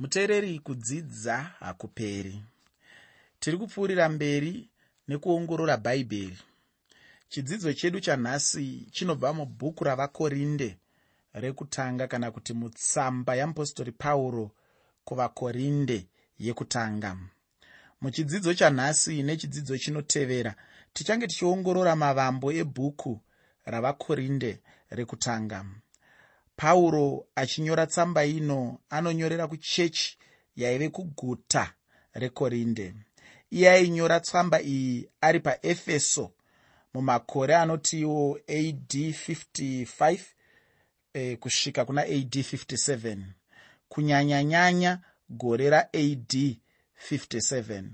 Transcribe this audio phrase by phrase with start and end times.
[0.00, 2.42] muteereri kudzidza hakuperi.
[3.40, 4.68] Tiri kupfuurira mberi
[5.08, 6.38] nekuongorora bhaibheri
[7.28, 10.70] chidzidzo chedu chanhasi chinobva mubhuku ravakorinde
[11.34, 14.50] rekutanga kana kuti mutsamba yeapostori pauro
[15.04, 15.98] kuvakorinde
[16.38, 17.16] yekutanga.
[18.00, 20.52] Muchidzidzo chanhasi nechidzidzo chinotevera
[20.94, 23.12] tichange tichiongorora mavambo ebhuku
[23.72, 24.52] ravakorinde
[24.90, 25.58] rekutanga
[26.60, 30.18] pauro achinyora tsamba ino anonyorera kuchechi
[30.56, 31.74] yaive kuguta
[32.14, 32.94] rekorinde.
[33.50, 36.32] Iye ainyora tsamba iyi ari paefeso
[36.94, 40.18] mumakore anotiwo ad 55
[41.14, 43.16] e, kusvika kuna ad 57
[43.88, 46.56] kunyanyanyanya gore raad
[47.10, 47.84] 57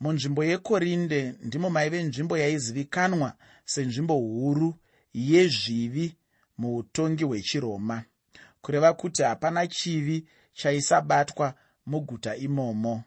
[0.00, 3.32] munzvimbo yekorinde ndimo maive nzvimbo yaizivikanwa
[3.64, 4.74] senzvimbo huru
[5.14, 6.16] yezvivi
[6.58, 8.04] muutongi hwechiroma.
[8.62, 11.54] Kureva kuti hapana chivi chaisabatwa
[11.86, 13.04] muguta imomo.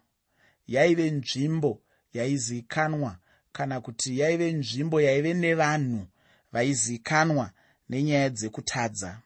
[0.67, 1.81] Yaive nzvimbo
[2.13, 3.17] yaizikanwa
[3.51, 6.07] kana kuti yaive nzvimbo yaive nevanhu
[6.51, 7.51] vaizikanwa
[7.89, 9.21] nenyaya dzekutadza.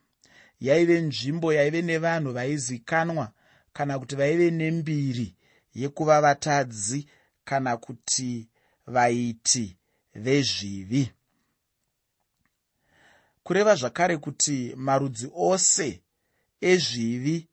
[0.59, 3.31] Yaive nzvimbo yaive nevanhu vaizikanwa
[3.73, 5.35] kana kuti vaive nembiri
[5.75, 7.07] yekuva vatadzi
[7.45, 8.47] kana kuti
[8.87, 9.77] vaiti
[10.15, 11.11] vezvivi
[13.43, 16.01] kureva zvakare kuti marudzi ose
[16.61, 17.47] ezvivi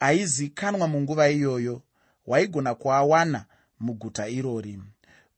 [0.00, 1.82] aizikanwa munguva iyoyo
[2.26, 3.44] waigona kuawana
[3.80, 4.82] muguta irori.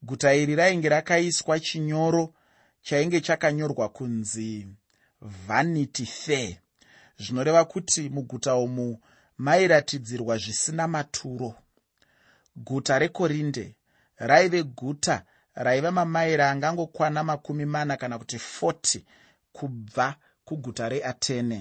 [0.01, 2.33] Guta iri rainge rakaiswa chinyoro
[2.81, 4.67] chainge chakanyorwa kunzi
[5.21, 6.55] vanity fair.
[7.17, 8.99] Zvinoreva kuti muguta umu
[9.37, 11.55] mairatidzirwa zvisina maturo.
[12.55, 13.75] Guta rekorinde
[14.17, 15.23] raive guta
[15.55, 19.01] raiva mamaira angangokwana makumi mana kana kuti 40
[19.55, 20.07] kubva
[20.45, 21.59] kuguta reatene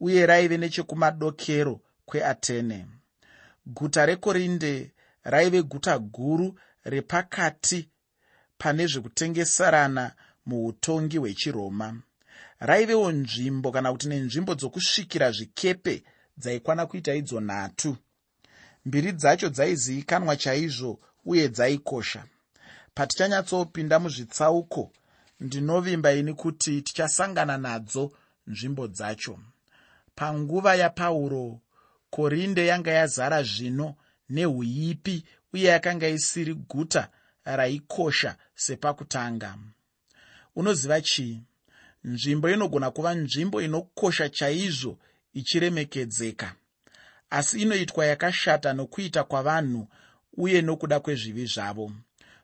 [0.00, 1.74] uye raive nechekumadokero
[2.08, 2.78] kweatene
[3.76, 4.72] guta rekorinde
[5.32, 6.48] raive guta guru
[6.84, 7.88] repakati
[8.58, 10.04] pane zvekutengeserana
[10.46, 11.88] muutongi hwechiroma.
[12.60, 15.94] Raivewo nzvimbo kana kuti nenzvimbo dzokusvikira zvikepe
[16.40, 17.96] dzaikwana kuita idzo nhatu.
[18.86, 22.24] Mbiri dzacho dzaizivikanwa chaizvo uye dzaikosha.
[22.94, 24.82] Patichanyatsopinda muzvitsauko
[25.40, 28.12] ndinovimba ini kuti tichasangana nadzo
[28.46, 29.38] nzvimbo dzacho.
[30.14, 31.60] Panguva yapauro
[32.10, 33.94] korinde yanga yazara zvino
[34.28, 37.08] neuipi uye yakanga isiri guta
[37.44, 39.58] raikosha sepakutanga.
[40.56, 41.42] Unoziva chii?
[42.04, 44.98] Nzvimbo inogona kuva nzvimbo inokosha chaizvo
[45.34, 46.54] ichiremekedzeka.
[47.30, 49.88] Asi inoitwa yakashata nokuita kwavanhu
[50.36, 51.92] uye nokuda kwezvivi zvavo.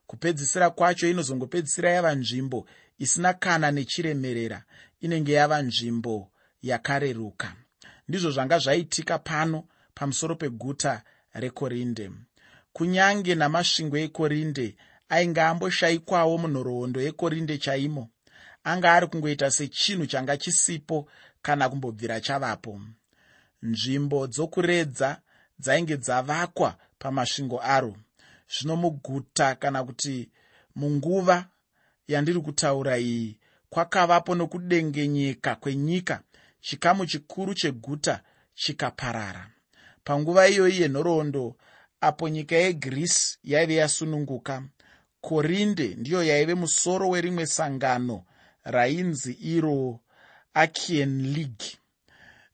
[0.07, 2.67] Kupedzisira kwacho inozongopedzisira yava nzvimbo
[2.99, 4.65] isina kana nechiremerera
[5.01, 6.31] inenge yava nzvimbo
[6.63, 7.57] yakareruka.
[8.09, 11.03] Ndizvo zvanga zvaitika pano pamusoro peguta
[11.35, 12.11] rekorinde.
[12.73, 14.77] Kunyange namasvingo ekorinde
[15.09, 18.11] ainge amboshayikwawo munhoroondo yekorinde chaimo
[18.65, 21.09] anga ari kungoita sechinhu changa chisipo
[21.43, 22.81] kana kumbobvira chavapo.
[23.63, 25.21] Nzvimbo dzokuredza
[25.59, 27.97] dzainge dzavakwa pamasvingo aro.
[28.49, 30.31] Zvino muguta kana kuti
[30.77, 31.47] munguva
[32.09, 33.39] yandiri kutaura iyi
[33.71, 36.23] kwakavapo nokudengenyeka kwenyika
[36.61, 38.21] chikamu chikuru cheguta
[38.55, 39.51] chikaparara.
[40.05, 41.57] Panguva iyoyi yenhoroondo
[42.01, 44.63] apo nyika yegrisi yaive yasununguka.
[45.21, 48.25] Korinde ndiyo yaive musoro werimwe sangano
[48.65, 50.01] rainzi iro
[50.55, 51.79] achian league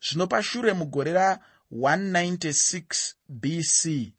[0.03, 4.13] zvino pashure mugore ra196 bc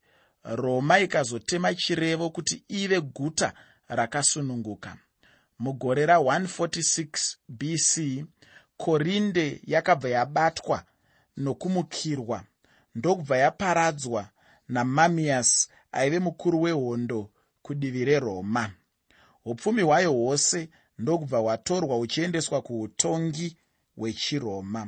[0.43, 3.53] roma ikazotema chirevo kuti ive guta
[3.87, 4.97] rakasununguka
[5.61, 8.25] mugore ra146 bc
[8.77, 10.83] korinde yakabva yabatwa
[11.37, 12.43] nokumukirwa
[12.95, 14.29] ndokubva yaparadzwa
[14.67, 17.29] namamias aive mukuru wehondo
[17.61, 18.71] kudivi reroma.
[19.45, 23.57] Upfumi hwayo hwose ndokubva hwatorwa huchiendeswa kuutongi
[23.97, 24.87] hwechiroma.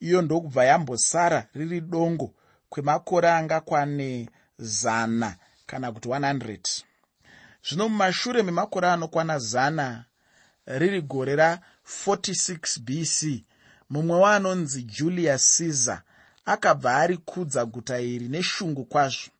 [0.00, 2.34] Iyo ndokubva yambosara riri dongo
[2.68, 4.28] kwemakore angakwane
[4.58, 6.82] zana kana kuti 100
[7.68, 10.04] zvino mumashure memakore anokwana zana
[10.66, 13.44] riri gore ra46 bc
[13.90, 16.02] mumwe waanonzi julius caesar
[16.44, 19.30] akabva arikudza guta iri neshungu kwazvo.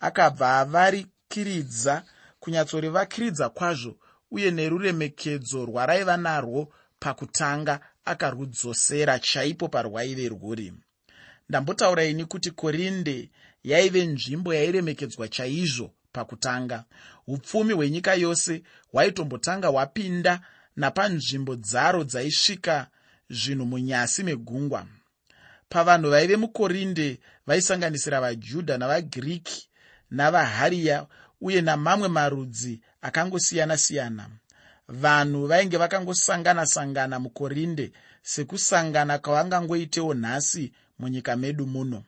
[0.00, 2.02] Akabva avarikiridza
[2.40, 3.96] kunyatsorevakiridza kwazvo
[4.30, 10.72] uye neruremekedzo rwaraiva narwo pakutanga akarudzosera chaipo parwaive rwuri.
[11.48, 13.30] Ndambotaura ini kuti korinde
[13.64, 16.84] yaive nzvimbo yairemekedzwa chaizvo pakutanga
[17.26, 20.40] upfumi hwenyika yose hwaitombotanga hwapinda
[20.76, 22.86] napanzvimbo dzaro dzaisvika
[23.30, 24.86] zvinhu munyasi megungwa.
[25.68, 29.68] Pavanhu vaive mukorinde vaisanganisira vajudha navagiriki
[30.10, 31.06] navahariya
[31.40, 34.28] uye namamwe marudzi akangosiyana-siyana.
[34.88, 37.92] Vanhu vainge vakangosangana-sangana mukorinde
[38.22, 42.04] sekusangana kwavangangoitewo nhasi munyika medu muno.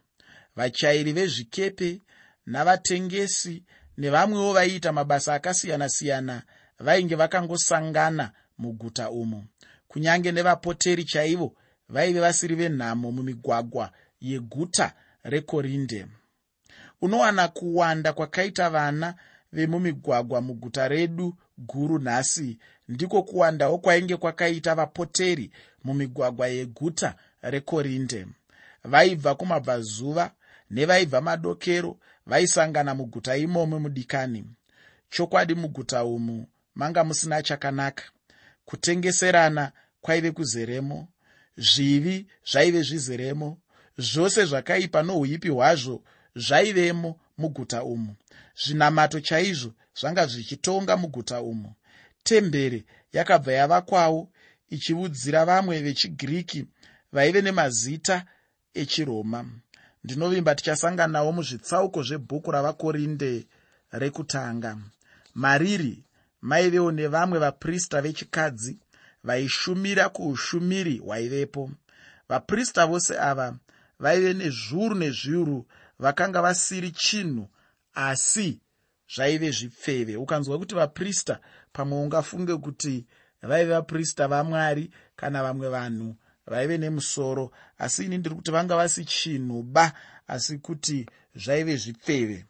[0.57, 2.01] Vachairi vezvikepe
[2.47, 3.63] navatengesi
[3.99, 6.43] nevamwewo vaiita mabasa akasiyana-siyana
[6.79, 9.45] vainge vakangosangana muguta umo
[9.89, 11.57] kunyange nevapoteri chaivo
[11.89, 14.93] vaive vasiri venhamo mumigwagwa yeguta
[15.25, 16.07] rekorinde.
[17.01, 19.15] Unowana kuwanda kwakaita vana
[19.53, 22.59] vemumigwagwa muguta redu guru nhasi.
[22.89, 25.51] Ndiko kuwandawo kwainge kwakaita vapoteri
[25.85, 28.27] mumigwagwa yeguta rekorinde.
[28.85, 30.31] Vaibva kumabvazuva
[30.71, 34.45] nevaibva madokero vaisangana muguta imomo mudikani.
[35.11, 38.05] Chokwadi muguta umu manga musina chakanaka.
[38.65, 41.09] Kutengeserana kwaive kuzeremo
[41.57, 43.59] zvivi zvaive zvizeremo
[43.99, 46.03] zvose zvakaipa nouipi hwazvo
[46.37, 48.17] zvaivemo muguta umu.
[48.57, 51.75] Zvinamato chaizvo zvanga zvichitonga muguta umu.
[52.23, 54.29] Temberi yakabva yavakwawo
[54.71, 56.67] ichiudzira vamwe vechigiriki
[57.13, 58.27] vaive nemazita
[58.75, 59.45] echiroma
[60.05, 63.47] ndinovimba tichasanganawo muzvitsauko zvebhuku ravakorinde
[63.91, 64.77] rekutanga.
[65.35, 66.05] Mariri
[66.43, 68.79] maivewo nevamwe vaprista vechikadzi
[69.25, 71.71] vaishumira kuushumiri hwaivepo.
[72.29, 73.57] Vaprista vose ava
[73.99, 75.67] vaive nezviuru nezviuru
[75.99, 77.49] vakanga vasiri chinhu
[77.95, 78.61] asi
[79.15, 80.17] zvaive zvipfeve.
[80.17, 81.41] Ukanzwa kuti vaprista
[81.73, 83.07] pamwe ungafunge kuti
[83.43, 86.17] vaive vaprista vamwari kana vamwe vanhu
[86.47, 89.93] vaive nemusoro asi ini ndiri kuti vanga vasi chinhu ba
[90.27, 92.45] asi kuti zvaive zvipfeve.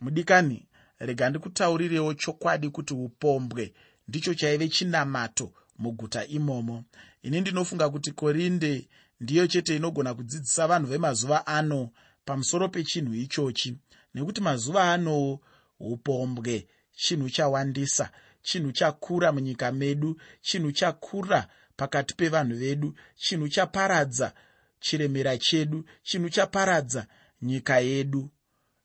[0.00, 0.66] Mudikani
[0.98, 3.72] rega ndikutaurirewo chokwadi kuti upombwe.
[4.08, 6.84] Ndicho chaive chinamato muguta imomo.
[7.22, 8.88] Ini ndinofunga kuti korinde
[9.20, 11.90] ndiyo chete inogona kudzidzisa vanhu vemazuva ano
[12.24, 13.76] pamusoro pechinhu ichochi.
[14.14, 15.40] Nekuti mazuva anowo
[15.80, 18.10] upombwe chinhu chawandisa
[18.42, 24.32] chinhu chakura munyika medu chinhu chakura pakati pevanhu vedu chinhu chaparadza
[24.80, 27.06] chiremera chedu chinhu chaparadza
[27.42, 28.30] nyika yedu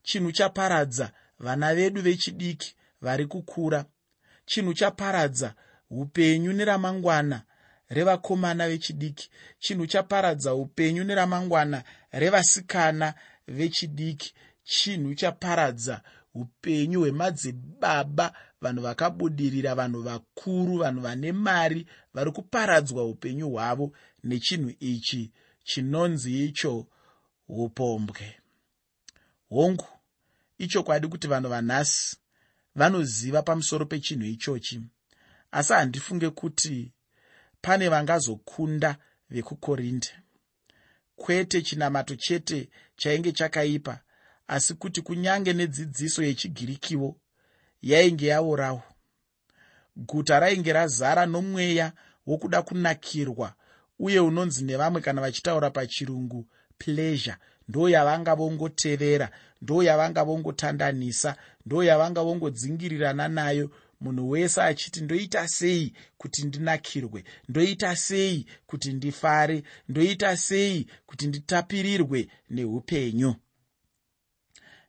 [0.04, 3.86] chinhu chaparadza vana vedu vechidiki vari kukura
[4.45, 5.54] chinhu chaparadza
[5.90, 7.38] upenyu neramangwana
[7.90, 9.30] revakomana vechidiki
[9.60, 13.13] chinhu chaparadza upenyu neramangwana revasikana
[13.48, 16.01] vechidiki chinhu chaparadza
[16.33, 23.94] upenyu hwemadzibaba vanhu vakabudirira vanhu vakuru vanhu vane mari vari kuparadzwa upenyu hwavo
[24.24, 25.31] nechinhu ichi
[25.63, 26.88] chinonzi icho
[27.47, 28.35] upombwe.
[29.50, 29.88] Hongu
[30.57, 32.18] ichokwadi kuti vanhu vanhasi
[32.75, 34.81] vanoziva pamusoro pechinhu ichochi?
[35.51, 36.91] Asi handifunge kuti
[37.62, 38.97] pane vangazokunda
[39.30, 40.09] vekukorinde
[41.15, 44.00] kwete chinamato chete chainge chakaipa
[44.48, 47.16] asi kuti kunyange nedzidziso yechigirikiwo
[47.81, 48.84] yainge yaurawo.
[49.95, 51.94] Guta rainge razara nomweya
[52.28, 53.54] wokuda kunakirwa
[54.00, 56.48] uye unonzi nevamwe kana vachitaura pachirungu
[56.78, 57.36] pleasure
[57.68, 59.30] ndo yavanga vongotevera
[59.62, 61.36] ndo yavanga vongotandanisa
[61.66, 63.72] ndo yavanga vongodzingirirana nayo.
[64.01, 67.24] Munhu wese achiti ndoita sei kuti ndinakirwe?
[67.50, 69.63] Ndoita sei kuti ndifare?
[69.90, 73.36] Ndoita sei kuti nditapirirwe neupenyu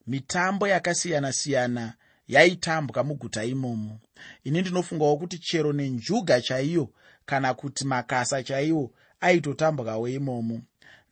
[0.06, 1.94] mitambo yakasiyana-siyana
[2.28, 4.00] yaitambwa muguta imomo.
[4.44, 6.88] Ini ndinofungawo kuti chero nenjuga chaiyo
[7.26, 10.60] kana kuti makasa chaiwo aitotambwawo imomo.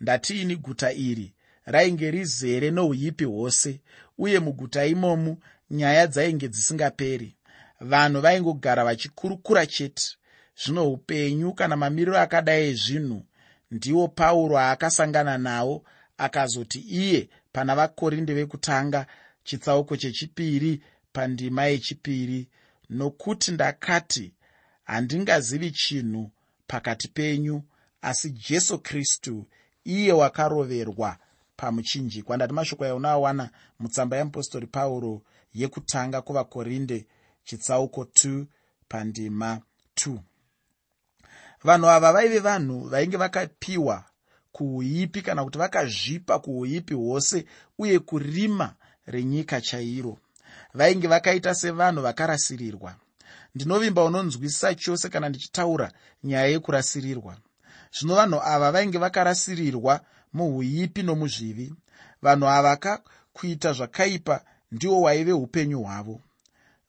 [0.00, 1.32] Ndatiini guta iri?
[1.64, 3.80] Rainge rizere nouipi hwose
[4.18, 5.38] uye muguta imomu
[5.70, 7.36] nyaya dzainge dzisingaperi.
[7.80, 10.16] Vanhu vaingogara vachikurukura chete.
[10.64, 13.22] Zvino upenyu kana mamiriro akadai ezvinhu
[13.70, 15.84] ndiwo pauro aakasangana nawo
[16.18, 19.06] akazoti iye pana vakorinde vekutanga
[19.44, 20.82] chitsauko chechipiri
[21.12, 22.48] pandima yechipiri.
[22.90, 24.34] Nokuti ndakati
[24.84, 26.30] handingazivi chinhu
[26.66, 27.62] pakati penyu
[28.02, 29.46] asi jesu kristu
[29.84, 31.18] iye wakaroverwa
[31.56, 32.36] pamuchinjikwa.
[32.36, 35.22] Ndati mashoko aunoawana mutsamba yeapostori pauro
[35.54, 37.06] yekutanga kuvakorinde
[37.44, 38.44] chitsauko 2
[38.88, 39.60] pandima
[39.96, 40.18] 2
[41.64, 44.04] vanhu ava vaive vanhu vainge vakapiwa
[44.52, 47.44] kuuipi kana kuti vakazvipa kuuipi hwose
[47.78, 48.74] uye kurima
[49.06, 50.18] renyika chairo.
[50.74, 52.94] Vainge vakaita sevanhu vakarasirirwa.
[53.54, 55.92] Ndinovimba unonzwisisa chose kana ndichitaura
[56.24, 57.36] nyaya yekurasirirwa.
[57.98, 60.00] Zvino vanhu ava vainge vakarasirirwa
[60.32, 61.74] muuipi nomuzvivi.
[62.22, 66.20] Vanhu ava kakuita zvakaipa ndiwo waive upenyu hwavo.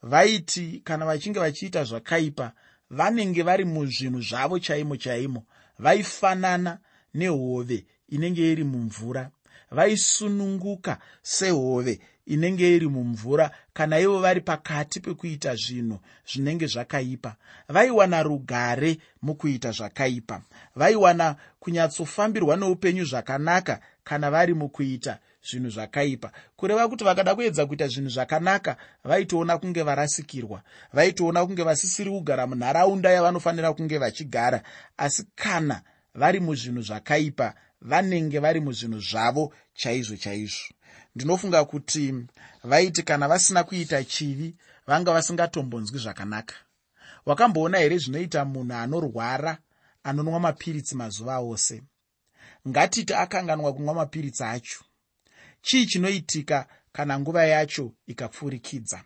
[0.04, 2.52] Vaiti kana vachinge vachiita zvakaipa
[2.90, 5.44] vanenge vari muzvinhu zvavo chaimo chaimo
[5.80, 6.80] vaifanana
[7.14, 9.30] nehove inenge iri mumvura.
[9.72, 17.36] Vaisununguka sehove inenge iri mumvura kana ivo vari pakati pekuita zvinhu zvinenge zvakaipa.
[17.70, 20.42] Vaiwana rugare mukuita zvakaipa.
[20.76, 26.32] Vaiwana kunyatsofambirwa neupenyu zvakanaka kana vari mukuita zvinhu zvakaipa.
[26.56, 30.62] Kureva kuti vakada kuedza kuita zvinhu zvakanaka vaitoona kunge varasikirwa.
[30.94, 34.64] Vaitoona kunge vasisiri kugara munharaunda yavanofanira kunge vachigara.
[34.98, 35.82] Asi kana
[36.16, 40.74] vari muzvinhu zvakaipa vanenge vari muzvinhu zvavo chaizvo chaizvo.
[41.16, 42.14] Ndinofunga kuti
[42.64, 44.56] vaiti kana vasina kuita chivi
[44.88, 46.56] vanga vasingatombonzwi zvakanaka.
[47.26, 49.58] Wakamboona here zvinoita munhu anorwara
[50.04, 51.84] anonwa mapiritsi mazuva ose?
[52.68, 54.84] Ngatiti akanganwa kunwa mapiritsi acho.
[55.62, 59.04] Chii chinoitika kana nguva yacho ikapfurikidza?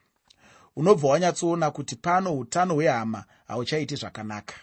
[0.76, 4.56] Unobva wanyatsoona kuti pano utano hwehama hauchaiti zvakanaka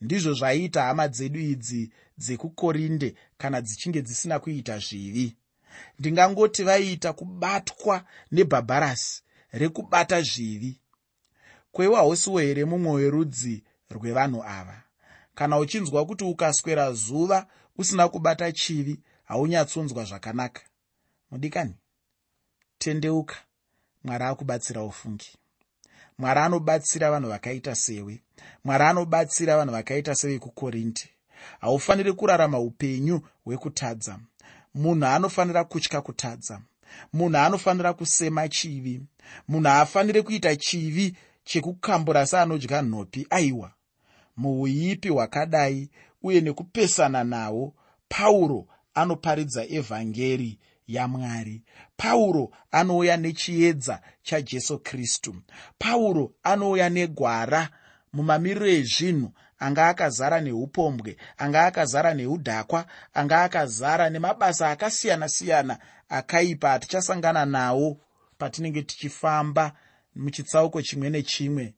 [0.00, 5.36] ndizvo zvaiita hama dzedu idzi dzekukorinde kana dzichinge dzisina kuita zvivi.
[5.98, 9.22] Ndingangoti vaiita kubatwa nebhabharasi
[9.52, 10.80] rekubata zvivi.
[11.72, 14.82] Kweiwa hausiwo here mumwe werudzi rwevanhu ava?
[15.34, 17.46] Kana uchinzwa kuti ukaswera zuva
[17.78, 20.62] usina kubata chivi haunyatsonzwa zvakanaka.
[21.30, 21.74] Mudikani?
[22.78, 23.36] Tendeuka.
[24.04, 25.30] Mwari akubatsira ufungi
[26.18, 28.22] mwari anobatsira vanhu vakaita sewe.
[28.64, 31.08] Mwari anobatsira vanhu vakaita sevekukorinde
[31.60, 34.18] haufaniri kurarama upenyu hwekutadza.
[34.74, 36.60] Munhu anofanira kutya kutadza.
[37.12, 39.02] Munhu anofanira kusema chivi.
[39.48, 43.72] Munhu haafaniri kuita chivi chekukambura seanodya nhopi aiwa.
[44.36, 45.90] Muuipi hwakadai
[46.22, 47.74] uye nekupesana nawo
[48.08, 51.62] pauro anoparidza evhangeri yamwari.
[51.96, 55.34] Pauro anouya nechiedza chajesu kristu.
[55.78, 57.68] Pauro anouya negwara
[58.12, 65.78] mumamiriro ezvinhu anga akazara neupombwe anga akazara neudhakwa anga akazara nemabasa akasiyana-siyana
[66.08, 68.00] akaipa atichasangana nawo
[68.38, 69.72] patinenge tichifamba
[70.14, 71.74] muchitsauko chimwe nechimwe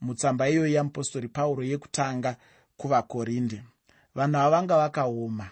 [0.00, 2.36] mutsamba iyoyi yamupostori pauro yekutanga
[2.76, 3.62] kuvakorinde.
[4.14, 5.50] Vanhu ava vanga vakaoma.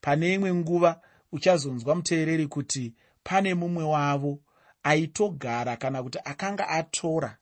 [0.00, 1.00] Pane imwe nguva
[1.32, 2.94] uchazonzwa muteereri kuti
[3.24, 4.38] pane mumwe wavo
[4.82, 7.36] aitogara kana kuti akanga atora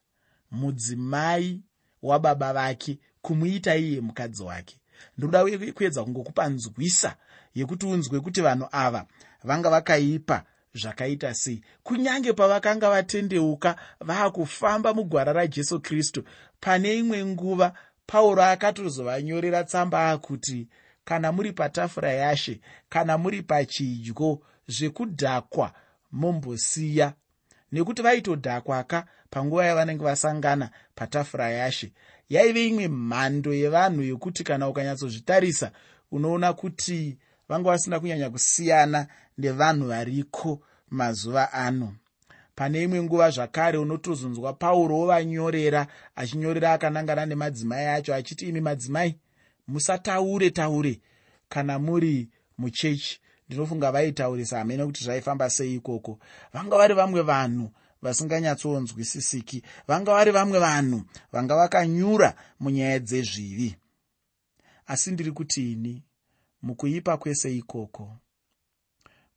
[0.51, 1.61] mudzimai
[2.01, 4.79] wababa vake kumuita iye mukadzi wake.
[5.17, 7.15] Ndoda kuedza kungokupa nzwisa
[7.55, 9.05] yekuti unzwe kuti vanhu ava
[9.43, 11.61] vanga vakaipa zvakaita sei.
[11.83, 16.23] Kunyange pavakanga vatendeuka vaakufamba mugwara rajesu kristu
[16.59, 17.73] pane imwe nguva
[18.07, 20.67] pauro akatozovanyorera tsamba akuti
[21.07, 22.59] kana muri patafura yashe
[22.89, 25.71] kana muri pachidyo zvekudhakwa
[26.11, 27.13] mombosiya
[27.71, 31.91] nekuti vaitodhakwaka panguva yavanenge vasangana patafura yashe
[32.29, 35.71] yaive imwe mhando yevanhu yekuti kana ukanyatsozvitarisa
[36.11, 37.17] unoona kuti
[37.49, 41.95] vanga vasina kunyanya kusiyana nevanhu variko mazuva ano.
[42.55, 49.19] Pane imwe nguva zvakare unotozonzwa pauro wovanyorera achinyorera akanangana nemadzimai acho achiti imi madzimai
[49.67, 51.01] musataure taure
[51.49, 53.19] kana muri muchechi.
[53.47, 56.19] Ndinofunga vaitaurisa hamene kuti zvaifamba sei ikoko.
[56.53, 57.71] Vanga vari vamwe vanhu
[58.01, 59.63] vasinganyatsonzwisisiki.
[59.87, 63.75] Vanga vari vamwe vanhu vanga vakanyura munyaya dzezvivi.
[64.87, 66.03] Asi ndiri kuti ini
[66.61, 68.17] mukuipa kwese ikoko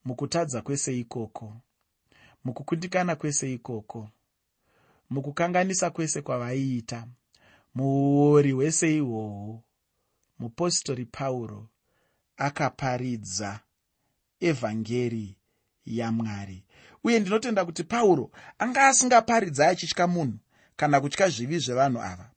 [0.04, 1.60] mukutadza kwese ikoko
[2.44, 4.08] mukukundikana kwese ikoko
[5.10, 7.06] mukukanganisa kwese kwavaiita
[7.74, 9.62] muuori hwese ihwohwo
[10.40, 11.68] mupostori pauro
[12.36, 13.60] akaparidza
[14.40, 15.36] evhangeri
[15.86, 16.64] yamwari.
[17.04, 20.38] Uye ndinotenda kuti pauro anga asingaparidza achitya munhu
[20.76, 22.30] kana kutya zvivi zvevanhu ava.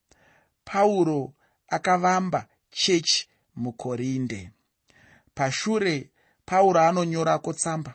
[0.66, 1.34] Pauro
[1.68, 4.52] akavamba chechi mukorinde.
[5.36, 6.10] Pashure
[6.46, 7.94] pauro anonyorako tsamba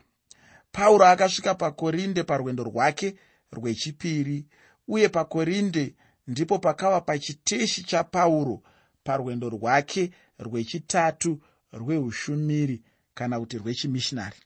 [0.72, 3.16] pauro akasvika pakorinde parwendo rwake
[3.52, 4.46] rwechipiri
[4.88, 5.94] uye pakorinde
[6.26, 8.62] ndipo pakava pachiteshi chapauro
[9.08, 11.40] parwendo rwake rwechitatu
[11.72, 12.82] rweushumiri
[13.14, 14.36] kana kuti rwechimishinari.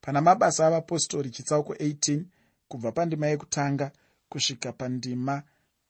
[0.00, 2.22] Pana mabasa avapostori chitsauko 18
[2.68, 3.90] kubva pandima yekutanga
[4.28, 5.42] kusvika pandima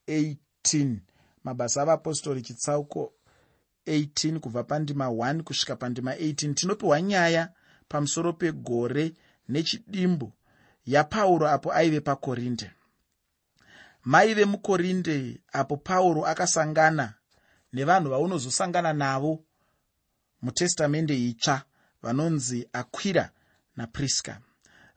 [0.07, 0.95] 18
[1.43, 3.13] mabasa avapostori chitsauko
[3.87, 7.49] 18 kubva pandima 1 kusvika pandima 18 tinopiwa nyaya
[7.87, 9.13] pamusoro pegore
[9.49, 10.33] nechidimbu
[10.85, 12.71] yapauro apo aive pakorinde
[14.03, 17.13] maive mukorinde apo pauro akasangana
[17.73, 19.43] nevanhu vaunozosangana navo
[20.41, 21.63] mutestamende itsva
[22.01, 23.29] vanonzi akwira
[23.75, 24.41] napriska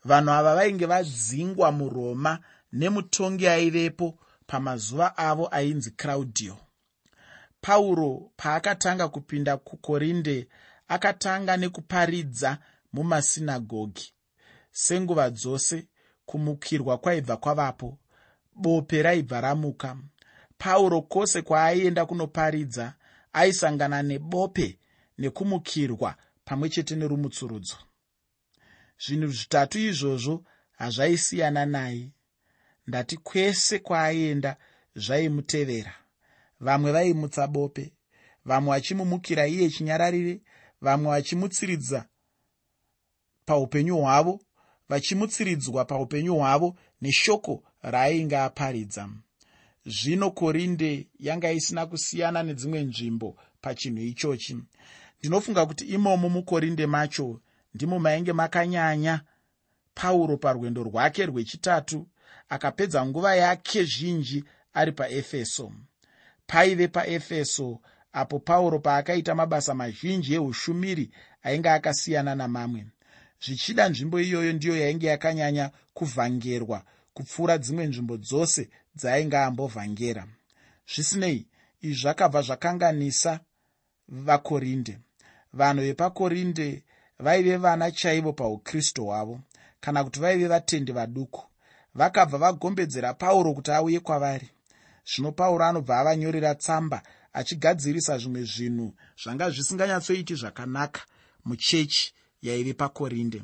[0.04, 2.38] vanhu ava vainge vadzingwa muroma
[2.72, 6.56] nemutongi aivepo pamazuva avo ainzi claudio.
[7.60, 10.48] Pauro paakatanga kupinda kukorinde
[10.88, 12.58] akatanga nekuparidza
[12.92, 14.12] mumasinagogi.
[14.72, 15.88] Senguva dzose
[16.26, 17.98] kumukirwa kwaibva kwavapo
[18.54, 19.96] bope raibva ramuka
[20.60, 22.94] pauro kwose kwaaienda kunoparidza
[23.32, 24.78] aisangana nebope
[25.18, 26.10] nekumukirwa
[26.44, 27.76] pamwe chete nerumutsurudzo.
[29.02, 30.44] Zvinhu zvitatu izvozvo
[30.78, 32.10] hazvaisiyana naye
[32.86, 34.56] ndati kwese kwaaienda
[34.94, 35.94] zvaimutevera.
[36.60, 37.92] Vamwe vaimutsa bope
[38.44, 40.40] vamwe vachimumukira iye chinyararire
[40.80, 42.04] vamwe vachimutsiridza
[43.46, 44.40] paupenyu hwavo
[44.88, 49.08] vachimutsiridzwa paupenyu hwavo neshoko raainge aparidza
[49.86, 54.56] zvino korinde yanga isina kusiyana nedzimwe nzvimbo pachinhu ichochi.
[55.18, 57.40] Ndinofunga kuti imomo mukorinde macho
[57.74, 59.20] ndimo mainge makanyanya.
[59.94, 62.06] Pauro parwendo rwake rwechitatu
[62.48, 64.44] akapedza nguva yake zhinji
[64.74, 65.72] ari paefeso.
[66.46, 67.80] Paive paefeso
[68.12, 71.10] apo pauro paakaita mabasa mazhinji eushumiri
[71.42, 72.86] ainge akasiyana namamwe.
[73.44, 76.84] Zvichida nzvimbo iyoyo ndiyo yainge yakanyanya kuvhangerwa
[77.14, 80.24] kupfuura dzimwe nzvimbo dzose dzaainge ambovhangera.
[80.92, 81.46] Zvisinei
[81.82, 83.40] izvi zvakabva zvakanganisa
[84.08, 84.98] vakorinde.
[85.52, 86.82] Vanhu vepakorinde
[87.18, 89.40] vaive vana chaivo paukristu hwavo
[89.80, 91.42] kana kuti vaive vatendi vaduku.
[91.94, 94.48] Vakabva vagombedzera pauro kuti auye kwavari.
[95.04, 97.02] Zvino pauro anobva avanyorera tsamba
[97.32, 101.00] achigadzirisa zvimwe zvinhu zvanga zvisinganyatsoiti zvakanaka
[101.44, 103.42] muchechi yaive pakorinde.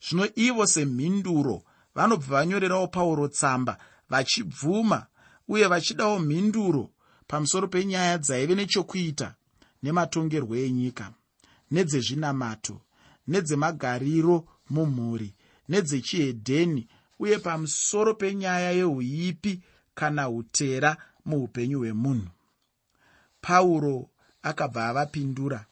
[0.00, 1.62] Zvino ivo semhinduro
[1.94, 3.78] vanobva vanyorerawo pauro tsamba
[4.10, 5.06] vachibvuma
[5.48, 6.90] uye vachidawo mhinduro
[7.26, 9.28] pamusoro penyaya dzaive nechokuita
[9.82, 11.06] nematongerwo enyika
[11.70, 12.76] nedzezvinamato
[13.28, 14.36] nedzemagariro
[14.70, 15.30] mumhuri
[15.68, 16.82] nedzechihedheni
[17.18, 19.62] uye pamusoro penyaya yeuipi
[19.94, 22.30] kana utera muupenyu hwemunhu.
[23.40, 24.10] Pauro
[24.42, 25.66] akabva avapindura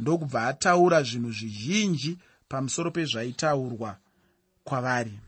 [0.00, 3.98] ndokubva ataura zvinhu zvizhinji pamusoro pezvaitaurwa
[4.64, 5.18] kwavari.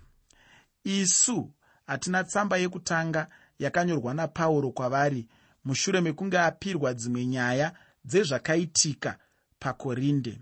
[0.84, 1.50] Isu
[1.88, 5.29] hatina tsamba yekutanga yakanyorwa napauro kwavari.
[5.64, 7.72] Mushure mekunge apirwa dzimwe nyaya
[8.05, 9.18] dzezvakaitika
[9.59, 10.38] pakorinde.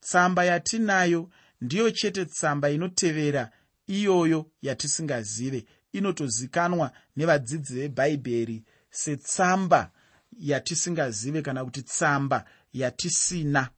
[0.00, 1.30] Tsamba yatinayo
[1.60, 3.50] ndiyo chete tsamba inotevera
[3.86, 5.66] iyoyo yatisingazive.
[5.92, 9.90] Inotozikanwa nevadzidzi vebhaibheri setsamba
[10.38, 13.68] yatisingazive kana kuti tsamba yatisina.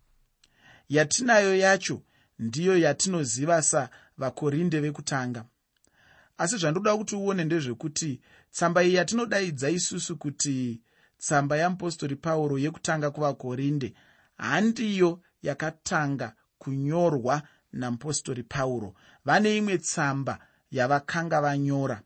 [0.89, 2.03] Yatinayo yacho
[2.39, 5.45] ndiyo yatinoziva savakorinde vekutanga
[6.43, 8.21] asi zvandoda kuti uone ndezvekuti
[8.55, 10.81] tsamba iyi yatinodaidza isusu kuti
[11.19, 13.89] tsamba yamupostori pauro yekutanga kuvakorinde
[14.39, 15.11] handiyo
[15.43, 16.29] yakatanga
[16.59, 18.95] kunyorwa namupostori pauro.
[19.25, 20.39] Vane imwe tsamba
[20.71, 22.03] yavakanga vanyora.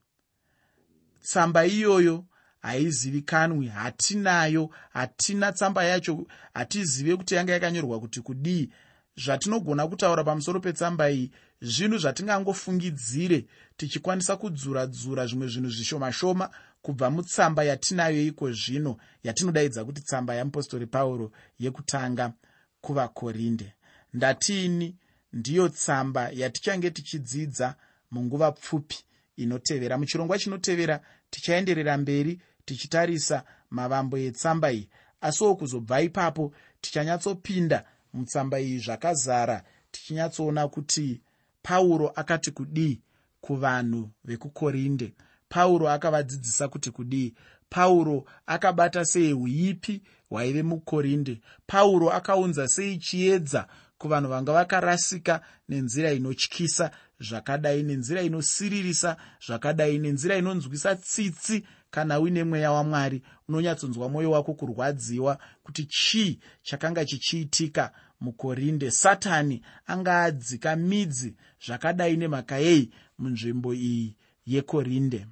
[1.22, 2.24] Tsamba iyoyo
[2.62, 8.70] haizivikanwi hatinayo hatina tsamba yacho hatizive kuti yanga yakanyorwa kuti kudii.
[9.16, 13.44] Zvatinogona kutaura pamusoro petsamba iyi zvinhu zvatingangofungidzire
[13.76, 16.50] tichikwanisa kudzura-dzura zvimwe zvinhu zvishoma shoma
[16.82, 22.32] kubva mutsamba yatinayo iko zvino yatinodaidza kuti tsamba yamupostori pauro yekutanga
[22.80, 23.72] kuvakorinde.
[24.14, 24.96] Ndatiini
[25.32, 27.74] ndiyo tsamba yatichange tichidzidza
[28.10, 28.98] munguva pfupi
[29.36, 29.98] inotevera.
[29.98, 34.88] Muchirongwa chinotevera tichaenderera mberi tichitarisa mavambo etsamba iyi.
[35.20, 41.20] Asiwo kuzobva ipapo tichanyatsopinda mutsamba iyi zvakazara tichinyatsoona kuti
[41.66, 43.00] pauro akati kudii
[43.40, 45.14] kuvanhu vekukorinde?
[45.48, 47.34] Pauro akavadzidzisa kuti kudii?
[47.68, 51.40] Pauro akabata sei uipi hwaive mukorinde?
[51.66, 53.66] Pauro akaunza sei chiedza
[53.98, 62.72] kuvanhu vanga vakarasika nenzira inotyisa zvakadai nenzira inosiririsa zvakadai nenzira inonzwisa tsitsi kana uine mweya
[62.72, 63.22] wamwari?
[63.48, 72.58] Unonyatsonzwa mwoyo wako kurwadziwa kuti chii chakanga chichiitika mukorinde satani anga adzika midzi zvakadai nemhaka
[72.58, 75.26] yei munzvimbo iyi yekorinde.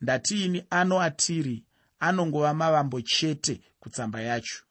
[0.00, 1.64] Ndatiini ano atiri
[1.98, 4.62] anongova mavambo chete kutsamba yacho.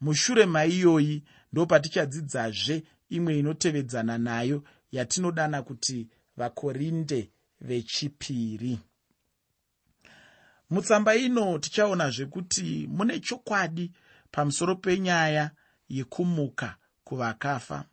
[0.00, 8.78] Mushure maiyoyi ndo patichadzidzazve imwe inotevedzana nayo yatinodana kuti vakorinde vechipiri.
[10.70, 13.92] Mutsamba ino tichaonazvekuti mune chokwadi
[14.30, 15.50] pamusoro penyaya
[15.88, 17.84] yekumuka kuvakafa.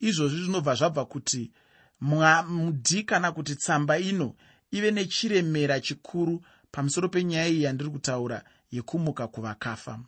[0.00, 1.52] Izvozvi zvinobva zvabva kuti
[2.00, 4.34] mudi kana kuti tsamba ino
[4.70, 10.00] ive nechiremera chikuru pamusoro penyaya iyi yandiri kutaura yekumuka kuvakafa.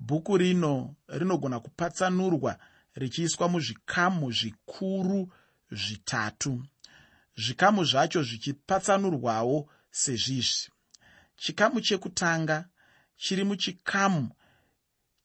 [0.00, 2.58] Bhuku rino rinogona kupatsanurwa
[2.94, 5.32] richiiswa muzvikamu zvikuru
[5.70, 6.62] zvitatu.
[7.36, 10.70] Zvikamu zvacho zvichipatsanurwawo sezvizvi.
[11.36, 12.68] Chikamu chekutanga
[13.16, 14.30] chiri muchikamu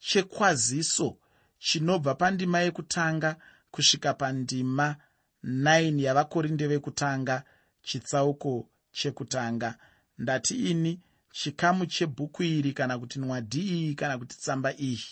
[0.08, 1.18] chekwaziso
[1.66, 3.30] chinobva pandima yekutanga
[3.72, 4.96] kusvika pandima
[5.44, 7.44] 9 yavakorinde vekutanga
[7.84, 9.78] chitsauko chekutanga.
[10.18, 11.00] Ndati ini
[11.32, 15.10] chikamu chebhuku iri kana kuti nwadhi iyi kana kuti tsamba iyi.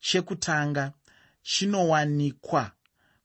[0.00, 0.92] Chekutanga
[1.42, 2.72] chinowanikwa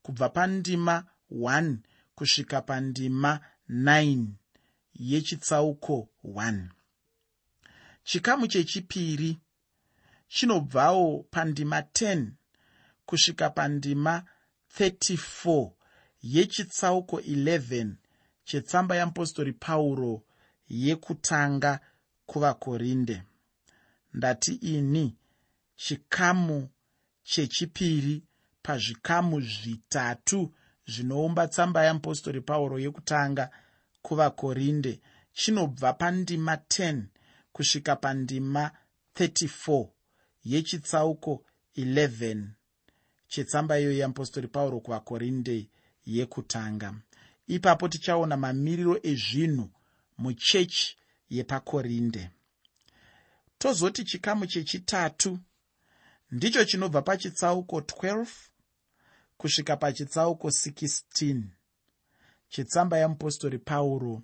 [0.01, 1.75] kubva pandima 1
[2.15, 4.25] kusvika pandima 9
[4.93, 6.67] yechitsauko 1
[8.03, 9.37] chikamu chechipiri
[10.27, 12.27] chinobvawo pandima 10
[13.05, 14.23] kusvika pandima
[14.79, 15.71] 34
[16.21, 17.95] yechitsauko 11
[18.43, 20.23] chetsamba yeapostori pauro
[20.69, 21.79] yekutanga
[22.25, 23.23] kuvakorinde.
[24.13, 25.17] Ndati ini
[25.75, 26.69] chikamu
[27.23, 28.23] chechipiri
[28.63, 30.53] pazvikamu zvitatu
[30.87, 33.49] zvinoumba tsamba yeapostori pauro yekutanga
[34.01, 35.01] kuvakorinde
[35.33, 37.03] chinobva pandima 10
[37.51, 38.71] kusvika pandima
[39.15, 39.96] 34
[40.51, 41.33] yechitsauko
[41.77, 42.47] 11
[43.27, 45.69] chetsamba iyoyo yeapostori pauro kuvakorinde
[46.05, 46.89] yekutanga.
[47.47, 49.69] Ipapo tichaona mamiriro ezvinhu
[50.17, 50.97] muchechi
[51.29, 52.29] yepakorinde.
[53.57, 55.39] Tozoti chikamu chechitatu
[56.31, 58.27] ndicho chinobva pachitsauko 12
[59.37, 61.41] kusvika pachitsauko 16
[62.49, 64.23] chetsamba yeapostori pauro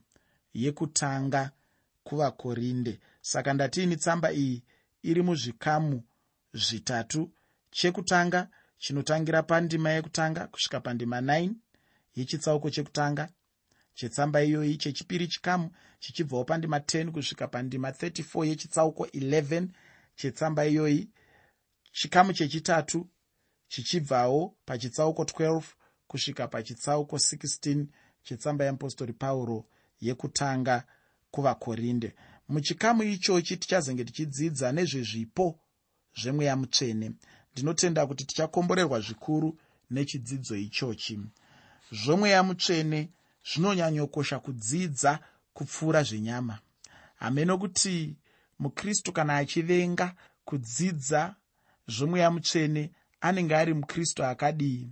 [0.54, 1.52] yekutanga
[2.04, 3.00] kuvakorinde.
[3.22, 4.64] Saka ndatiini tsamba iyi
[5.04, 6.04] iri muzvikamu
[6.54, 7.32] zvitatu
[7.72, 11.54] chekutanga chinotangira pandima yekutanga kusvika pandima 9
[12.16, 13.30] yechitsauko chekutanga
[13.94, 19.68] chetsamba iyoyi chechipiri chikamu chichibvawo pandima 10 kusvika pandima 34 yechitsauko 11
[20.16, 21.10] chetsamba iyoyi
[21.92, 23.10] chikamu chechitatu
[23.68, 25.62] chichibvawo pachitsauko 12
[26.08, 27.86] kusvika pachitsauko 16
[28.24, 29.66] chetsamba yeapostori pauro
[30.02, 30.84] yekutanga
[31.32, 32.16] kuvakorinde.
[32.48, 35.60] Muchikamu ichochi tichazenge tichidzidza nezvezvipo
[36.22, 37.12] zvemweya mutsvene.
[37.52, 39.58] Ndinotenda kuti tichakomborerwa zvikuru
[39.92, 41.20] nechidzidzo ichochi.
[41.92, 43.10] Zvomweya mutsvene
[43.50, 45.20] zvinonyanyokosha kudzidza
[45.54, 46.60] kupfuura zvenyama.
[47.16, 48.16] Hameno kuti
[48.60, 51.36] mukristu kana achivenga kudzidza
[51.88, 54.90] zvomweya mutsvene anenge ari mukristu akadii